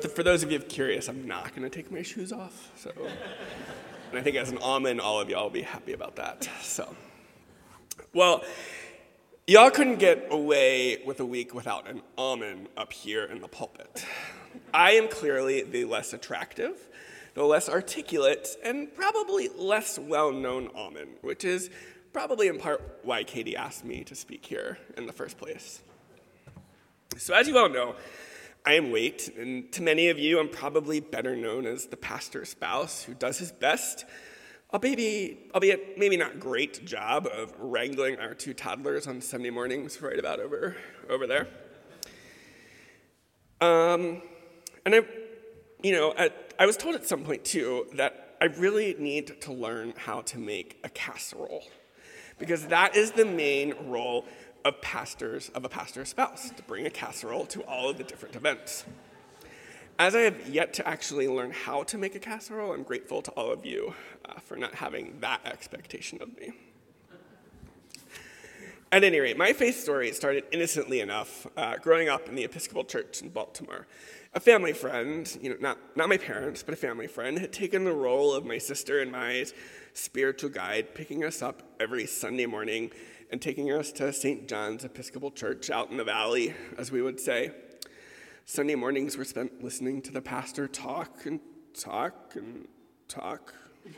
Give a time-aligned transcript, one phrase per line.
[0.00, 2.72] for, for those of you curious, I'm not going to take my shoes off.
[2.76, 2.92] So,
[4.10, 6.48] and I think as an almond, all of y'all will be happy about that.
[6.62, 6.94] So,
[8.12, 8.42] well,
[9.46, 14.04] y'all couldn't get away with a week without an almond up here in the pulpit.
[14.72, 16.88] I am clearly the less attractive,
[17.34, 21.70] the less articulate, and probably less well known almond, which is
[22.12, 25.82] probably in part why Katie asked me to speak here in the first place.
[27.18, 27.94] So, as you all know,
[28.68, 32.48] I am Wait, and to many of you, I'm probably better known as the pastor's
[32.48, 34.04] spouse who does his best,
[34.74, 40.18] albeit, albeit maybe not great job of wrangling our two toddlers on Sunday mornings right
[40.18, 40.76] about over,
[41.08, 41.46] over there.
[43.60, 44.20] Um,
[44.84, 45.02] and I,
[45.80, 49.52] you know, at, I was told at some point too that I really need to
[49.52, 51.62] learn how to make a casserole
[52.38, 54.24] because that is the main role
[54.64, 58.34] of pastors of a pastor's spouse to bring a casserole to all of the different
[58.34, 58.84] events.
[59.98, 63.30] As I have yet to actually learn how to make a casserole, I'm grateful to
[63.30, 63.94] all of you
[64.26, 66.52] uh, for not having that expectation of me.
[68.92, 72.84] At any rate, my faith story started innocently enough uh, growing up in the Episcopal
[72.84, 73.86] Church in Baltimore.
[74.36, 77.84] A family friend, you know, not, not my parents, but a family friend, had taken
[77.84, 79.46] the role of my sister and my
[79.94, 82.90] spiritual guide, picking us up every Sunday morning
[83.30, 84.46] and taking us to St.
[84.46, 87.50] John's Episcopal Church out in the valley, as we would say.
[88.44, 91.40] Sunday mornings were spent listening to the pastor talk and
[91.72, 92.68] talk and
[93.08, 93.54] talk,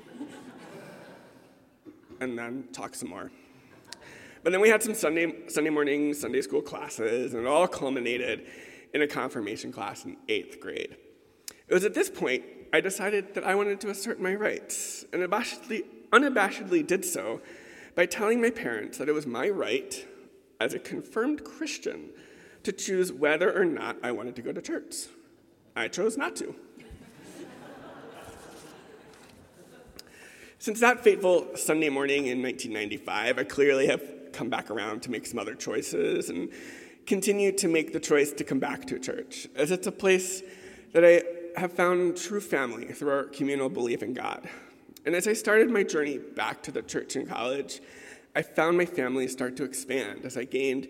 [2.21, 3.33] and then talk some more.
[4.45, 8.47] But then we had some Sunday, Sunday morning Sunday school classes, and it all culminated
[8.95, 10.97] in a confirmation class in eighth grade.
[11.69, 15.23] It was at this point I decided that I wanted to assert my rights, and
[15.23, 17.41] unabashedly, unabashedly did so
[17.95, 20.07] by telling my parents that it was my right,
[20.61, 22.11] as a confirmed Christian,
[22.65, 25.07] to choose whether or not I wanted to go to church.
[25.75, 26.55] I chose not to.
[30.61, 34.03] Since that fateful Sunday morning in 1995, I clearly have
[34.33, 36.51] come back around to make some other choices and
[37.09, 40.43] continue to make the choice to come back to church, as it's a place
[40.93, 41.23] that I
[41.59, 44.47] have found true family through our communal belief in God.
[45.07, 47.81] And as I started my journey back to the church in college,
[48.37, 50.87] I found my family start to expand as I gained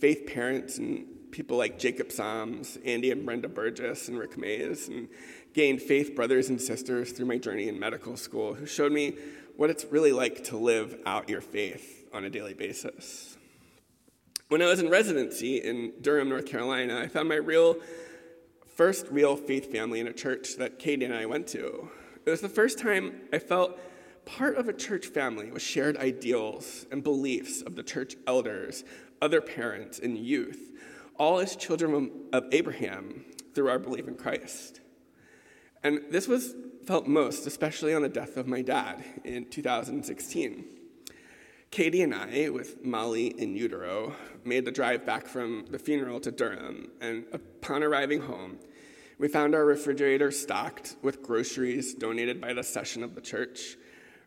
[0.00, 5.08] faith parents and people like Jacob Soms, Andy and Brenda Burgess, and Rick Mays, and
[5.54, 9.14] gained faith brothers and sisters through my journey in medical school who showed me
[9.56, 13.36] what it's really like to live out your faith on a daily basis.
[14.50, 17.76] When I was in residency in Durham, North Carolina, I found my real
[18.74, 21.88] first real faith family in a church that Katie and I went to.
[22.26, 23.78] It was the first time I felt
[24.26, 28.82] part of a church family with shared ideals and beliefs of the church elders,
[29.22, 30.72] other parents, and youth,
[31.16, 33.24] all as children of Abraham
[33.54, 34.80] through our belief in Christ.
[35.84, 36.56] And this was
[36.86, 40.79] felt most, especially on the death of my dad in 2016.
[41.70, 46.32] Katie and I, with Molly in utero, made the drive back from the funeral to
[46.32, 48.58] Durham, and upon arriving home,
[49.18, 53.76] we found our refrigerator stocked with groceries donated by the session of the church.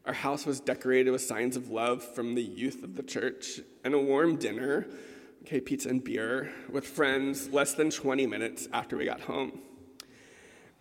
[0.05, 3.93] Our house was decorated with signs of love from the youth of the church, and
[3.93, 4.87] a warm dinner,
[5.41, 9.59] okay, pizza and beer, with friends less than 20 minutes after we got home.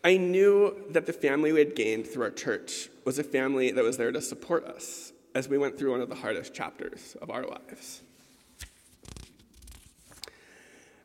[0.05, 3.83] I knew that the family we had gained through our church was a family that
[3.83, 7.31] was there to support us as we went through one of the hardest chapters of
[7.31, 8.03] our lives.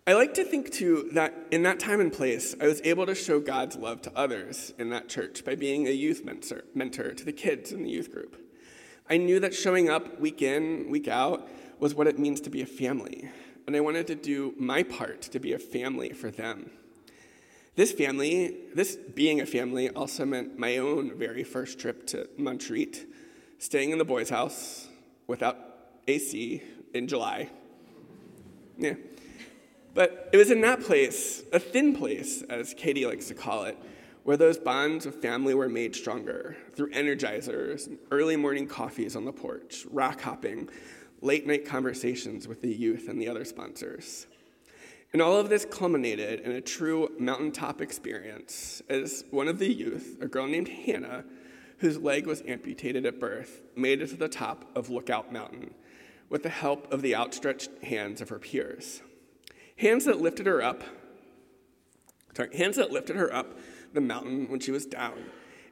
[0.05, 3.13] I like to think, too, that in that time and place, I was able to
[3.13, 7.25] show God's love to others in that church by being a youth mentor, mentor to
[7.25, 8.41] the kids in the youth group.
[9.09, 11.49] I knew that showing up week in, week out
[11.79, 13.29] was what it means to be a family,
[13.65, 16.71] and I wanted to do my part to be a family for them.
[17.75, 23.05] This family, this being a family, also meant my own very first trip to Montreat,
[23.59, 24.87] staying in the boys' house
[25.27, 25.57] without
[26.07, 26.61] AC
[26.93, 27.49] in July.
[28.77, 28.93] Yeah.
[29.93, 33.77] But it was in that place, a thin place, as Katie likes to call it,
[34.23, 39.31] where those bonds of family were made stronger through energizers, early morning coffees on the
[39.31, 40.69] porch, rock hopping,
[41.21, 44.27] late night conversations with the youth and the other sponsors.
[45.13, 50.17] And all of this culminated in a true mountaintop experience as one of the youth,
[50.21, 51.23] a girl named Hannah,
[51.79, 55.73] whose leg was amputated at birth, made it to the top of Lookout Mountain
[56.29, 59.01] with the help of the outstretched hands of her peers.
[59.77, 60.83] Hands that lifted her up,
[62.35, 63.57] sorry, hands that lifted her up
[63.93, 65.23] the mountain when she was down,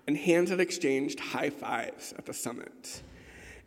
[0.08, 3.02] and hands that exchanged high fives at the summit.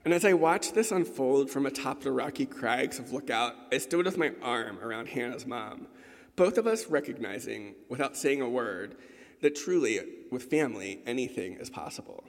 [0.04, 4.06] And as I watched this unfold from atop the rocky crags of Lookout, I stood
[4.06, 5.88] with my arm around Hannah's mom,
[6.36, 8.96] both of us recognizing, without saying a word,
[9.40, 10.00] that truly,
[10.30, 12.24] with family, anything is possible.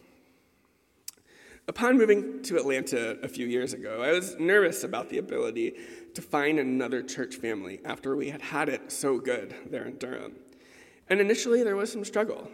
[1.67, 5.75] Upon moving to Atlanta a few years ago, I was nervous about the ability
[6.15, 10.33] to find another church family after we had had it so good there in Durham.
[11.09, 12.49] And initially, there was some struggle.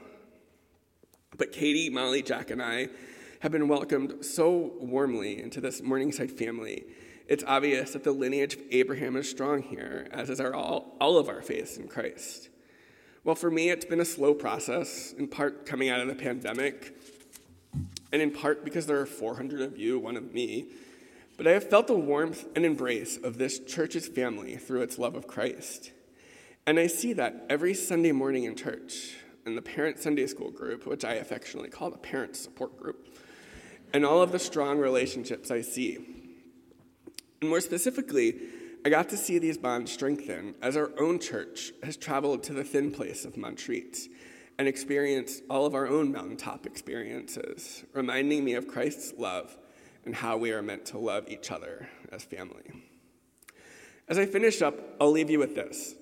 [1.37, 2.89] But Katie, Molly, Jack, and I
[3.39, 6.83] have been welcomed so warmly into this Morningside family.
[7.27, 11.17] It's obvious that the lineage of Abraham is strong here, as is our, all, all
[11.17, 12.49] of our faith in Christ.
[13.25, 16.95] Well, for me, it's been a slow process, in part coming out of the pandemic,
[18.11, 20.67] and in part because there are 400 of you, one of me.
[21.35, 25.15] But I have felt the warmth and embrace of this church's family through its love
[25.15, 25.91] of Christ.
[26.67, 30.85] And I see that every Sunday morning in church, in the Parent Sunday School group,
[30.85, 33.07] which I affectionately call the Parent Support Group,
[33.91, 35.95] and all of the strong relationships I see.
[37.41, 38.35] And more specifically,
[38.85, 42.63] I got to see these bonds strengthen as our own church has traveled to the
[42.63, 43.97] thin place of Montreat
[44.59, 49.57] and experienced all of our own mountaintop experiences, reminding me of Christ's love
[50.05, 52.61] and how we are meant to love each other as family.
[54.07, 55.95] As I finish up, I'll leave you with this.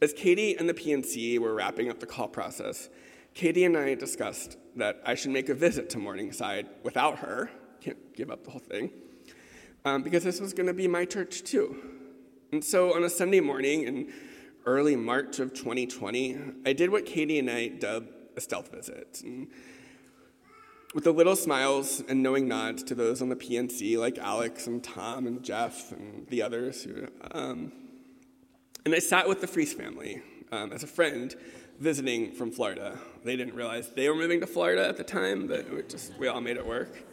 [0.00, 2.90] As Katie and the PNC were wrapping up the call process,
[3.34, 7.50] Katie and I discussed that I should make a visit to Morningside without her.
[7.80, 8.92] Can't give up the whole thing.
[9.84, 11.96] Um, because this was going to be my church too.
[12.52, 14.12] And so on a Sunday morning in
[14.66, 19.20] early March of 2020, I did what Katie and I dubbed a stealth visit.
[19.24, 19.48] And
[20.94, 24.82] with the little smiles and knowing nods to those on the PNC, like Alex and
[24.82, 26.82] Tom and Jeff and the others.
[26.82, 27.72] Who, um,
[28.84, 31.34] and I sat with the Freeze family um, as a friend
[31.78, 32.98] visiting from Florida.
[33.24, 36.26] They didn't realize they were moving to Florida at the time, but we, just, we
[36.26, 37.04] all made it work.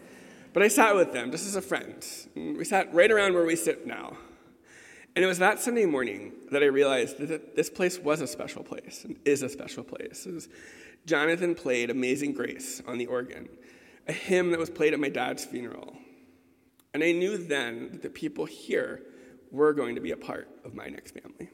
[0.53, 2.05] But I sat with them just as a friend.
[2.35, 4.17] And we sat right around where we sit now.
[5.17, 8.63] And it was that Sunday morning that I realized that this place was a special
[8.63, 10.27] place and is a special place.
[11.07, 13.49] Jonathan played Amazing Grace on the organ,
[14.07, 15.97] a hymn that was played at my dad's funeral.
[16.93, 19.01] And I knew then that the people here
[19.49, 21.49] were going to be a part of my next family.